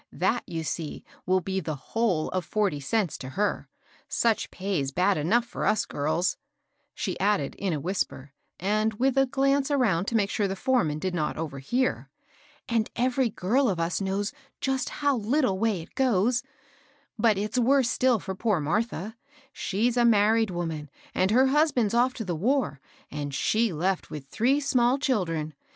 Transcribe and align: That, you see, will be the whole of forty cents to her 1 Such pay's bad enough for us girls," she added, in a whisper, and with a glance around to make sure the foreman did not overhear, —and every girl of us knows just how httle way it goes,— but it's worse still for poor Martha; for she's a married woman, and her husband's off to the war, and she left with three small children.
That, 0.11 0.43
you 0.47 0.63
see, 0.63 1.03
will 1.27 1.41
be 1.41 1.59
the 1.59 1.75
whole 1.75 2.29
of 2.31 2.43
forty 2.43 2.79
cents 2.79 3.19
to 3.19 3.29
her 3.37 3.67
1 4.05 4.05
Such 4.07 4.49
pay's 4.49 4.89
bad 4.91 5.15
enough 5.15 5.45
for 5.45 5.63
us 5.67 5.85
girls," 5.85 6.37
she 6.95 7.19
added, 7.19 7.53
in 7.59 7.71
a 7.71 7.79
whisper, 7.79 8.33
and 8.59 8.95
with 8.95 9.15
a 9.15 9.27
glance 9.27 9.69
around 9.69 10.05
to 10.05 10.15
make 10.15 10.31
sure 10.31 10.47
the 10.47 10.55
foreman 10.55 10.97
did 10.97 11.13
not 11.13 11.37
overhear, 11.37 12.09
—and 12.67 12.89
every 12.95 13.29
girl 13.29 13.69
of 13.69 13.79
us 13.79 14.01
knows 14.01 14.33
just 14.59 14.89
how 14.89 15.19
httle 15.19 15.59
way 15.59 15.83
it 15.83 15.93
goes,— 15.93 16.41
but 17.19 17.37
it's 17.37 17.59
worse 17.59 17.87
still 17.87 18.17
for 18.17 18.33
poor 18.33 18.59
Martha; 18.59 19.11
for 19.15 19.35
she's 19.53 19.97
a 19.97 20.03
married 20.03 20.49
woman, 20.49 20.89
and 21.13 21.29
her 21.29 21.45
husband's 21.45 21.93
off 21.93 22.15
to 22.15 22.25
the 22.25 22.33
war, 22.35 22.79
and 23.11 23.35
she 23.35 23.71
left 23.71 24.09
with 24.09 24.25
three 24.25 24.59
small 24.59 24.97
children. 24.97 25.53